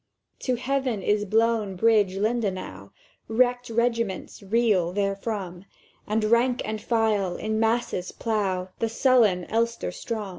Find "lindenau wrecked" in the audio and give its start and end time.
2.17-3.69